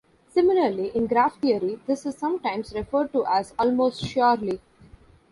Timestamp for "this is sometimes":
1.85-2.73